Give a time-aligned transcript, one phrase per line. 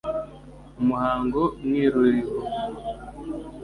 [0.81, 2.35] umuhango mywuriho.